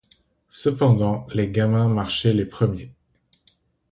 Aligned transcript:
Cependant, 0.49 1.27
les 1.31 1.47
gamins 1.51 1.87
marchaient 1.87 2.33
les 2.33 2.47
premiers. 2.47 2.91